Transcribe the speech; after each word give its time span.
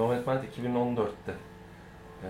Nomadland 0.00 0.44
2014'te 0.44 1.32
e, 2.22 2.28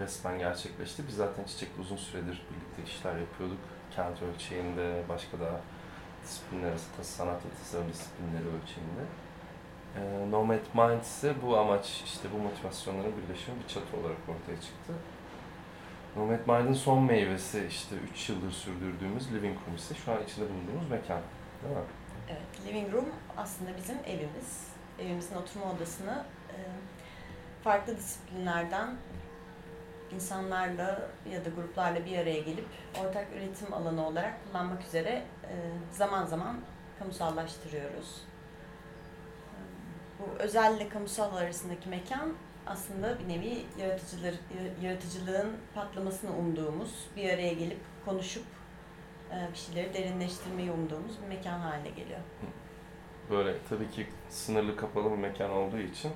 resmen 0.00 0.38
gerçekleşti. 0.38 1.02
Biz 1.08 1.16
zaten 1.16 1.44
Çiçek'le 1.44 1.78
uzun 1.80 1.96
süredir 1.96 2.42
birlikte 2.50 2.92
işler 2.92 3.16
yapıyorduk. 3.16 3.58
Kent 3.96 4.22
ölçeğinde, 4.22 5.02
başka 5.08 5.40
da 5.40 5.60
disiplinler 6.24 6.68
arası, 6.68 7.04
sanat 7.04 7.44
ve 7.44 7.48
tasarım 7.58 7.88
disiplinleri 7.88 8.44
ölçeğinde. 8.44 9.04
E, 9.96 10.30
Nomad 10.30 10.64
Mind 10.74 11.02
ise 11.02 11.34
bu 11.42 11.58
amaç, 11.58 12.02
işte 12.04 12.28
bu 12.34 12.38
motivasyonların 12.38 13.12
birleşimi 13.16 13.56
bir 13.62 13.68
çatı 13.68 13.96
olarak 13.96 14.18
ortaya 14.28 14.60
çıktı. 14.60 14.92
Nomad 16.16 16.46
Mind'in 16.46 16.74
son 16.74 17.02
meyvesi 17.02 17.66
işte 17.68 17.96
3 18.12 18.28
yıldır 18.28 18.50
sürdürdüğümüz 18.50 19.32
Living 19.32 19.56
Room 19.66 19.76
ise 19.76 19.94
şu 19.94 20.12
an 20.12 20.18
içinde 20.24 20.46
bulunduğumuz 20.50 20.90
mekan. 20.90 21.20
Değil 21.62 21.76
mi? 21.76 21.82
Evet, 22.28 22.66
living 22.66 22.94
room 22.94 23.08
aslında 23.36 23.76
bizim 23.76 23.96
evimiz. 24.06 24.75
Evimizin 24.98 25.36
oturma 25.36 25.72
odasını 25.72 26.24
e, 26.50 26.56
farklı 27.64 27.96
disiplinlerden 27.96 28.96
insanlarla 30.14 31.10
ya 31.32 31.44
da 31.44 31.48
gruplarla 31.48 32.06
bir 32.06 32.18
araya 32.18 32.40
gelip 32.40 32.68
ortak 33.00 33.26
üretim 33.36 33.74
alanı 33.74 34.06
olarak 34.06 34.34
kullanmak 34.46 34.82
üzere 34.82 35.22
e, 35.44 35.54
zaman 35.92 36.26
zaman 36.26 36.56
kamusallaştırıyoruz. 36.98 38.22
E, 39.50 39.58
Bu 40.20 40.38
özelle 40.38 40.88
kamusal 40.88 41.36
arasındaki 41.36 41.88
mekan 41.88 42.34
aslında 42.66 43.18
bir 43.18 43.28
nevi 43.28 43.66
yaratıcılar, 43.78 44.34
yaratıcılığın 44.82 45.56
patlamasını 45.74 46.36
umduğumuz, 46.36 47.06
bir 47.16 47.30
araya 47.30 47.52
gelip 47.52 47.80
konuşup 48.04 48.44
e, 49.30 49.52
bir 49.52 49.58
şeyleri 49.58 49.94
derinleştirmeyi 49.94 50.70
umduğumuz 50.70 51.22
bir 51.22 51.28
mekan 51.36 51.58
haline 51.58 51.90
geliyor. 51.90 52.20
Böyle 53.30 53.54
tabii 53.68 53.90
ki 53.90 54.06
sınırlı 54.30 54.76
kapalı 54.76 55.10
bir 55.10 55.16
mekan 55.16 55.50
olduğu 55.50 55.78
için 55.78 56.12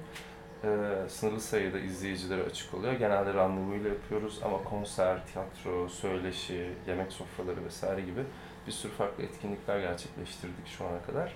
e, 0.65 0.69
sınırlı 1.09 1.41
sayıda 1.41 1.79
izleyicilere 1.79 2.43
açık 2.43 2.75
oluyor. 2.75 2.93
Genelde 2.93 3.35
randevuyla 3.35 3.89
yapıyoruz 3.91 4.41
ama 4.45 4.65
konser, 4.65 5.27
tiyatro, 5.27 5.89
söyleşi, 5.89 6.71
yemek 6.87 7.13
sofraları 7.13 7.65
vesaire 7.65 8.01
gibi 8.01 8.25
bir 8.67 8.73
sürü 8.73 8.93
farklı 8.93 9.23
etkinlikler 9.25 9.81
gerçekleştirdik 9.81 10.67
şu 10.67 10.85
ana 10.87 11.03
kadar. 11.03 11.35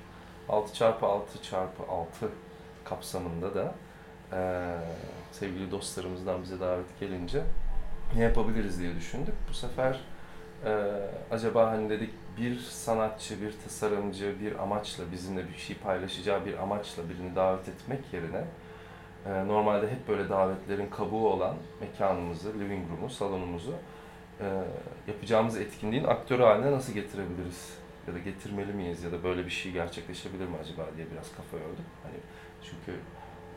6x6 0.49 1.43
çarpı 1.43 1.83
6 1.89 2.29
kapsamında 2.85 3.55
da 3.55 3.75
e, 4.33 4.71
sevgili 5.33 5.71
dostlarımızdan 5.71 6.43
bize 6.43 6.61
davet 6.61 7.01
gelince 7.01 7.43
ne 8.17 8.23
yapabiliriz 8.23 8.81
diye 8.81 8.97
düşündük. 8.97 9.35
Bu 9.49 9.55
sefer 9.55 10.01
e, 10.67 11.01
acaba 11.31 11.71
hani 11.71 11.91
dedik 11.91 12.11
bir 12.39 12.59
sanatçı, 12.59 13.43
bir 13.43 13.55
tasarımcı 13.65 14.41
bir 14.41 14.63
amaçla 14.63 15.05
bizimle 15.13 15.49
bir 15.49 15.59
şey 15.59 15.77
paylaşacağı 15.77 16.47
bir 16.47 16.63
amaçla 16.63 17.03
birini 17.09 17.37
davet 17.37 17.69
etmek 17.69 18.01
yerine 18.13 18.45
e, 19.27 19.49
normalde 19.49 19.91
hep 19.91 20.09
böyle 20.09 20.29
davetlerin 20.29 20.91
kabuğu 20.91 21.29
olan 21.29 21.57
mekanımızı, 21.81 22.61
living 22.61 22.91
room'u, 22.91 23.11
salonumuzu 23.11 23.75
e, 24.41 24.47
yapacağımız 25.09 25.57
etkinliğin 25.57 26.05
aktörü 26.05 26.43
haline 26.43 26.73
nasıl 26.73 26.93
getirebiliriz? 26.93 27.79
Ya 28.09 28.15
da 28.15 28.19
getirmeli 28.19 28.73
miyiz? 28.73 29.03
Ya 29.03 29.13
da 29.13 29.25
böyle 29.25 29.45
bir 29.45 29.51
şey 29.51 29.73
gerçekleşebilir 29.73 30.49
mi 30.49 30.57
acaba 30.63 30.83
diye 30.97 31.07
biraz 31.13 31.37
kafa 31.37 31.57
yorduk. 31.57 31.85
Hani 32.03 32.17
çünkü 32.63 32.99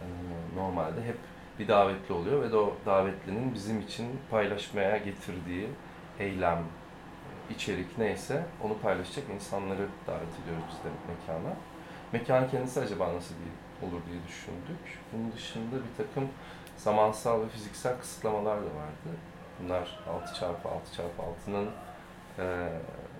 e, 0.02 0.06
normalde 0.56 1.02
hep 1.02 1.18
bir 1.60 1.68
davetli 1.68 2.14
oluyor 2.14 2.44
ve 2.44 2.52
de 2.52 2.58
o 2.58 2.76
davetlinin 2.86 3.54
bizim 3.54 3.82
için 3.82 4.08
paylaşmaya 4.32 4.98
getirdiği 4.98 5.68
eylem, 6.20 6.60
içerik 7.50 7.98
neyse 7.98 8.45
onu 8.64 8.78
paylaşacak 8.78 9.30
insanları 9.36 9.88
davet 10.08 10.40
ediyoruz 10.44 10.64
biz 10.70 10.78
de 10.78 10.90
mekana. 11.08 11.56
Mekan 12.12 12.50
kendisi 12.50 12.80
acaba 12.80 13.14
nasıl 13.14 13.36
bir 13.36 13.88
olur 13.88 14.02
diye 14.12 14.20
düşündük. 14.28 15.00
Bunun 15.14 15.31
dışında 15.31 15.76
bir 15.76 16.06
takım 16.06 16.30
zamansal 16.78 17.42
ve 17.42 17.50
fiziksel 17.50 18.00
kısıtlamalar 18.00 18.58
da 18.58 18.66
vardı. 18.66 19.17
Bunlar 19.64 20.00
6x6x6'nın 20.09 21.70
e, 22.39 22.70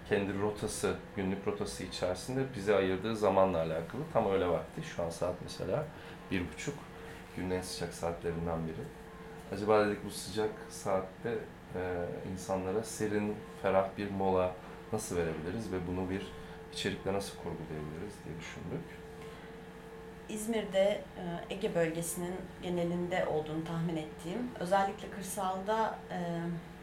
kendi 0.10 0.40
rotası, 0.40 0.96
günlük 1.16 1.48
rotası 1.48 1.84
içerisinde 1.84 2.44
bize 2.56 2.76
ayırdığı 2.76 3.16
zamanla 3.16 3.58
alakalı. 3.58 4.02
Tam 4.14 4.32
öyle 4.32 4.48
vakti. 4.48 4.84
Şu 4.84 5.04
an 5.04 5.10
saat 5.10 5.36
mesela 5.44 5.86
bir 6.32 6.42
buçuk. 6.54 6.76
Günün 7.36 7.52
en 7.52 7.62
sıcak 7.62 7.94
saatlerinden 7.94 8.68
biri. 8.68 8.97
Acaba 9.54 9.88
dedik 9.88 10.06
bu 10.06 10.10
sıcak 10.10 10.50
saatte 10.70 11.38
e, 11.76 12.06
insanlara 12.34 12.84
serin, 12.84 13.36
ferah 13.62 13.90
bir 13.98 14.12
mola 14.12 14.56
nasıl 14.94 15.16
verebiliriz 15.16 15.72
ve 15.72 15.78
bunu 15.88 16.10
bir 16.10 16.28
içerikle 16.74 17.14
nasıl 17.14 17.38
kurgulayabiliriz 17.38 18.14
diye 18.26 18.40
düşündük. 18.40 18.86
İzmir'de 20.30 21.02
e, 21.50 21.54
Ege 21.54 21.76
bölgesinin 21.76 22.36
genelinde 22.62 23.26
olduğunu 23.26 23.64
tahmin 23.64 23.98
ettiğim, 23.98 24.52
özellikle 24.60 25.10
kırsalda 25.10 26.00
e, 26.12 26.18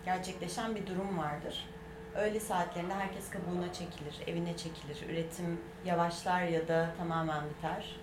gerçekleşen 0.05 0.75
bir 0.75 0.87
durum 0.87 1.19
vardır. 1.19 1.69
Öğle 2.15 2.41
saatlerinde 2.41 2.95
herkes 2.95 3.31
kabuğuna 3.31 3.73
çekilir, 3.73 4.21
evine 4.27 4.57
çekilir, 4.57 5.09
üretim 5.11 5.61
yavaşlar 5.85 6.43
ya 6.43 6.69
da 6.69 6.91
tamamen 6.99 7.43
biter. 7.49 7.97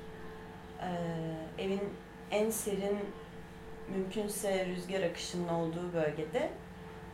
E, 0.82 0.90
evin 1.64 1.82
en 2.32 2.50
serin, 2.50 3.00
mümkünse 3.90 4.66
rüzgar 4.66 5.02
akışının 5.04 5.48
olduğu 5.48 5.94
bölgede 5.94 6.50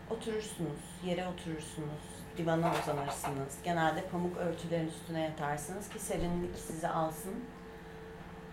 oturursunuz, 0.10 0.80
yere 1.06 1.28
oturursunuz, 1.28 2.18
divana 2.38 2.72
uzanırsınız. 2.84 3.58
Genelde 3.64 4.02
pamuk 4.02 4.38
örtülerin 4.38 4.88
üstüne 4.88 5.22
yatarsınız 5.22 5.90
ki 5.90 6.00
serinlik 6.00 6.56
sizi 6.56 6.88
alsın. 6.88 7.34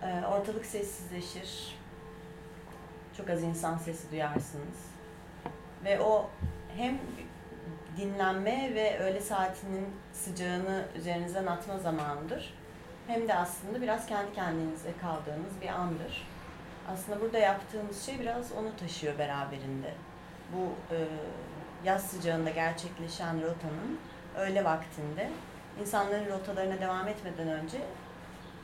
Ee, 0.02 0.26
ortalık 0.26 0.66
sessizleşir. 0.66 1.78
Çok 3.16 3.30
az 3.30 3.42
insan 3.42 3.78
sesi 3.78 4.10
duyarsınız. 4.10 4.90
Ve 5.84 6.00
o 6.00 6.30
hem 6.76 6.98
dinlenme 7.96 8.74
ve 8.74 8.98
öğle 8.98 9.20
saatinin 9.20 9.86
sıcağını 10.12 10.84
üzerinizden 10.96 11.46
atma 11.46 11.78
zamanıdır. 11.78 12.54
Hem 13.06 13.28
de 13.28 13.34
aslında 13.34 13.82
biraz 13.82 14.06
kendi 14.06 14.32
kendinize 14.32 14.92
kaldığınız 15.00 15.60
bir 15.62 15.68
andır. 15.68 16.33
Aslında 16.92 17.20
burada 17.20 17.38
yaptığımız 17.38 18.06
şey 18.06 18.20
biraz 18.20 18.52
onu 18.52 18.76
taşıyor 18.76 19.18
beraberinde 19.18 19.94
bu 20.52 20.94
e, 20.94 20.98
yaz 21.84 22.06
sıcağında 22.06 22.50
gerçekleşen 22.50 23.42
rotanın 23.42 23.98
öğle 24.36 24.64
vaktinde 24.64 25.30
insanların 25.80 26.30
rotalarına 26.30 26.80
devam 26.80 27.08
etmeden 27.08 27.48
önce 27.48 27.78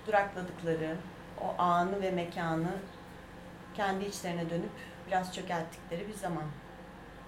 durakladıkları 0.06 0.96
o 1.40 1.62
anı 1.62 2.02
ve 2.02 2.10
mekanı 2.10 2.72
kendi 3.74 4.04
içlerine 4.04 4.50
dönüp 4.50 4.70
biraz 5.06 5.34
çökelttikleri 5.34 6.08
bir 6.08 6.14
zaman. 6.14 6.44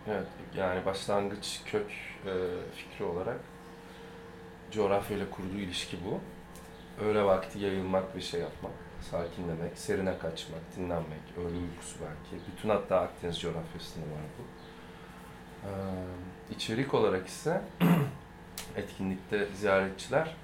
Evet, 0.09 0.27
yani 0.57 0.85
başlangıç 0.87 1.61
kök 1.67 1.91
e, 2.27 2.33
fikri 2.77 3.05
olarak 3.05 3.41
coğrafyayla 4.71 5.31
kurduğu 5.31 5.59
ilişki 5.59 5.99
bu. 6.05 6.21
Öğle 7.05 7.25
vakti 7.25 7.59
yayılmak 7.59 8.17
ve 8.17 8.21
şey 8.21 8.41
yapmak, 8.41 8.73
sakinlemek, 9.03 9.79
serine 9.79 10.19
kaçmak, 10.19 10.61
dinlenmek, 10.77 11.23
öğle 11.37 11.59
uykusu 11.59 11.97
belki. 12.01 12.45
Bütün 12.53 12.69
hatta 12.69 13.01
Akdeniz 13.01 13.41
coğrafyasında 13.41 14.05
var 14.05 14.23
bu. 14.39 14.43
Ee, 15.67 15.71
içerik 16.55 16.95
olarak 16.95 17.27
ise 17.27 17.63
etkinlikte 18.77 19.47
ziyaretçiler 19.55 20.37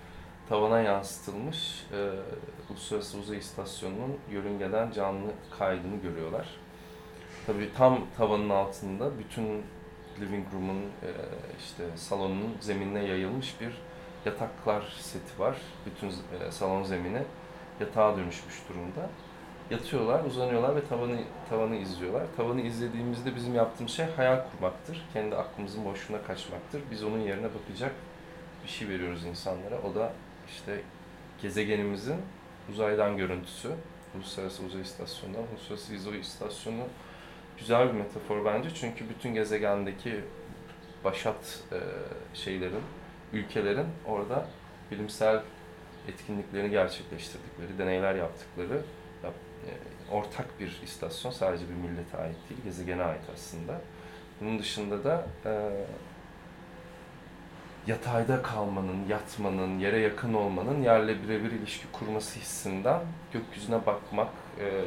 tavana 0.49 0.81
yansıtılmış 0.81 1.87
e, 1.93 2.11
Uluslararası 2.71 3.19
Uzay 3.19 3.39
İstasyonu'nun 3.39 4.19
yörüngeden 4.31 4.91
canlı 4.91 5.31
kaydını 5.59 5.97
görüyorlar. 6.03 6.49
Tabii 7.47 7.71
tam 7.77 8.07
tavanın 8.17 8.51
altında 8.51 9.19
bütün 9.19 9.63
living 10.21 10.47
room'un 10.55 10.83
e, 10.83 11.11
işte 11.59 11.85
salonun 11.97 12.57
zeminine 12.61 13.05
yayılmış 13.05 13.61
bir 13.61 13.73
yataklar 14.25 14.97
seti 15.01 15.39
var. 15.39 15.57
Bütün 15.87 16.09
e, 16.09 16.51
salon 16.51 16.83
zemini 16.83 17.23
yatağa 17.81 18.17
dönüşmüş 18.17 18.55
durumda. 18.69 19.11
Yatıyorlar, 19.71 20.25
uzanıyorlar 20.25 20.77
ve 20.77 20.85
tavanı 20.85 21.19
tavanı 21.51 21.77
izliyorlar. 21.77 22.23
Tavanı 22.37 22.61
izlediğimizde 22.61 23.37
bizim 23.37 23.55
yaptığımız 23.55 23.93
şey 23.93 24.07
hayal 24.17 24.41
kurmaktır. 24.51 25.07
Kendi 25.13 25.37
aklımızın 25.37 25.85
boşluğuna 25.85 26.23
kaçmaktır. 26.23 26.83
Biz 26.91 27.05
onun 27.05 27.19
yerine 27.19 27.49
bakacak 27.55 27.93
bir 28.65 28.69
şey 28.69 28.89
veriyoruz 28.89 29.25
insanlara. 29.25 29.79
O 29.91 29.95
da 29.95 30.13
işte 30.49 30.81
gezegenimizin 31.43 32.17
uzaydan 32.71 33.17
görüntüsü. 33.17 33.69
Uluslararası 34.17 34.65
Uzay 34.65 34.81
İstasyonu'ndan. 34.81 35.43
Uluslararası 35.53 35.95
Uzay 35.95 36.21
İstasyonu 36.21 36.85
güzel 37.59 37.89
bir 37.89 37.93
metafor 37.93 38.45
bence. 38.45 38.69
Çünkü 38.75 39.09
bütün 39.09 39.35
gezegendeki 39.35 40.21
başat 41.05 41.61
e, 41.73 41.79
şeylerin, 42.35 42.83
ülkelerin 43.33 43.87
orada 44.07 44.47
bilimsel 44.91 45.43
etkinliklerini 46.09 46.71
gerçekleştirdikleri, 46.71 47.79
deneyler 47.79 48.15
yaptıkları 48.15 48.83
yap, 49.25 49.35
e, 49.67 49.71
ortak 50.13 50.61
bir 50.61 50.81
istasyon. 50.85 51.33
Sadece 51.33 51.65
bir 51.69 51.75
millete 51.75 52.19
ait 52.19 52.37
değil, 52.51 52.61
gezegene 52.65 53.03
ait 53.03 53.23
aslında. 53.35 53.81
Bunun 54.41 54.59
dışında 54.59 55.05
da 55.05 55.27
e, 55.45 55.71
yatayda 57.87 58.43
kalmanın, 58.43 59.09
yatmanın, 59.09 59.79
yere 59.79 59.99
yakın 59.99 60.35
olmanın 60.35 60.83
yerle 60.83 61.23
birebir 61.23 61.53
ilişki 61.53 61.87
kurması 61.93 62.41
hissinden 62.41 63.01
gökyüzüne 63.33 63.87
bakmak, 63.87 64.31
e, 64.61 64.85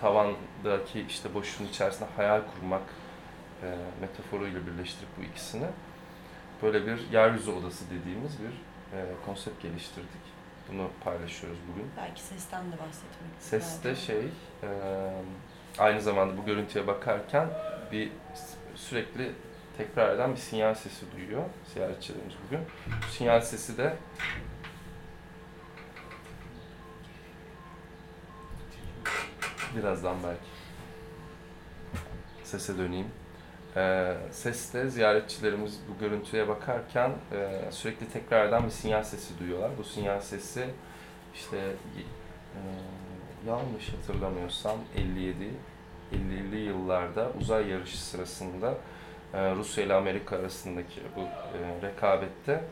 tavandaki 0.00 1.00
işte 1.08 1.34
boşluğun 1.34 1.66
içerisinde 1.66 2.08
hayal 2.16 2.40
kurmak 2.54 2.82
e, 3.62 3.76
metaforuyla 4.00 4.60
birleştirip 4.66 5.08
bu 5.18 5.22
ikisini 5.22 5.66
böyle 6.62 6.86
bir 6.86 7.10
yeryüzü 7.12 7.50
odası 7.50 7.84
dediğimiz 7.90 8.32
bir 8.40 8.52
e, 8.98 9.00
konsept 9.26 9.62
geliştirdik. 9.62 10.33
Bunu 10.72 10.90
paylaşıyoruz 11.04 11.58
bugün. 11.72 11.90
Belki 11.96 12.22
sesten 12.22 12.64
de 12.72 12.72
bahsetmek 12.72 13.30
Ses 13.40 13.84
de 13.84 13.88
lazım. 13.88 14.04
şey, 14.04 14.24
e, 14.62 14.68
aynı 15.78 16.00
zamanda 16.00 16.36
bu 16.36 16.44
görüntüye 16.44 16.86
bakarken 16.86 17.48
bir 17.92 18.12
sürekli 18.74 19.32
tekrar 19.76 20.14
eden 20.14 20.32
bir 20.32 20.40
sinyal 20.40 20.74
sesi 20.74 21.12
duyuyor 21.12 21.42
ziyaretçilerimiz 21.74 22.34
bugün. 22.46 22.60
Bu 22.86 23.12
sinyal 23.12 23.40
sesi 23.40 23.78
de 23.78 23.96
birazdan 29.76 30.16
belki 30.22 30.40
sese 32.44 32.78
döneyim. 32.78 33.06
Ee, 33.76 34.14
ses 34.30 34.74
de 34.74 34.88
ziyaretçilerimiz 34.88 35.80
bu 35.88 35.98
görüntüye 36.00 36.48
bakarken 36.48 37.10
e, 37.32 37.60
sürekli 37.70 38.08
tekrar 38.08 38.48
eden 38.48 38.64
bir 38.64 38.70
sinyal 38.70 39.02
sesi 39.02 39.38
duyuyorlar. 39.38 39.70
Bu 39.78 39.84
sinyal 39.84 40.20
sesi 40.20 40.66
işte 41.34 41.56
e, 41.56 42.60
yanlış 43.48 43.88
hatırlamıyorsam 43.88 44.76
57 44.96 45.50
50'li 46.12 46.56
yıllarda 46.56 47.30
uzay 47.40 47.68
yarışı 47.68 48.04
sırasında 48.04 48.74
e, 49.34 49.54
Rusya 49.54 49.84
ile 49.84 49.94
Amerika 49.94 50.36
arasındaki 50.36 51.00
bu 51.16 51.20
e, 51.20 51.82
rekabette 51.82 52.64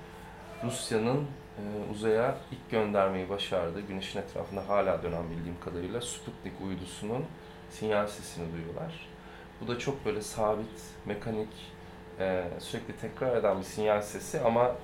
Rusya'nın 0.65 1.27
e, 1.59 1.63
uzaya 1.93 2.37
ilk 2.53 2.71
göndermeyi 2.71 3.29
başardığı, 3.29 3.81
güneşin 3.81 4.19
etrafında 4.21 4.69
hala 4.69 5.03
dönen 5.03 5.31
bildiğim 5.31 5.61
kadarıyla 5.61 6.01
Sputnik 6.01 6.61
uydusunun 6.65 7.25
sinyal 7.71 8.07
sesini 8.07 8.53
duyuyorlar. 8.53 9.12
Bu 9.61 9.69
da 9.69 9.79
çok 9.79 10.05
böyle 10.05 10.23
sabit, 10.23 10.83
mekanik, 11.07 11.73
e, 12.19 12.45
sürekli 12.59 12.97
tekrar 12.97 13.37
eden 13.37 13.59
bir 13.59 13.65
sinyal 13.65 14.03
sesi 14.03 14.41
ama 14.41 14.77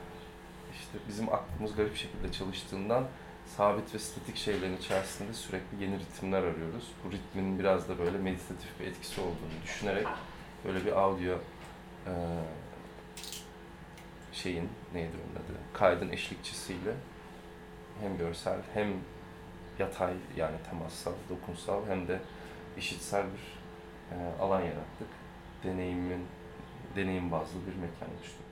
işte 0.73 0.99
bizim 1.09 1.29
aklımız 1.29 1.76
garip 1.76 1.97
şekilde 1.97 2.32
çalıştığından 2.32 3.05
sabit 3.56 3.94
ve 3.94 3.99
statik 3.99 4.37
şeylerin 4.37 4.76
içerisinde 4.76 5.32
sürekli 5.32 5.82
yeni 5.82 5.99
ritimler 5.99 6.38
arıyoruz. 6.38 6.85
Bu 7.05 7.12
ritmin 7.12 7.59
biraz 7.59 7.88
da 7.88 7.99
böyle 7.99 8.19
meditatif 8.19 8.81
bir 8.81 8.87
etkisi 8.87 9.20
olduğunu 9.20 9.62
düşünerek 9.65 10.06
böyle 10.65 10.85
bir 10.85 10.93
audio 10.93 11.35
e, 12.06 12.12
şeyin 14.32 14.69
neydi 14.94 15.12
onun 15.17 15.44
adı 15.44 15.59
kaydın 15.73 16.09
eşlikçisiyle 16.09 16.94
hem 18.00 18.19
görsel 18.19 18.59
hem 18.75 18.88
yatay 19.79 20.12
yani 20.37 20.56
temassal, 20.70 21.12
dokunsal 21.31 21.87
hem 21.88 22.09
de 22.09 22.20
işitsel 22.76 23.23
bir 23.23 23.57
alan 24.40 24.60
yarattık. 24.60 25.08
Deneyimin 25.64 26.26
deneyim 26.96 27.31
bazlı 27.32 27.60
bir 27.66 27.75
mekan 27.75 28.16
oluşturduk. 28.16 28.47